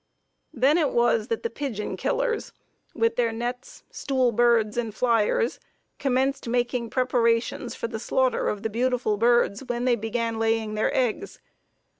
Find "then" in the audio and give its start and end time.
0.51-0.79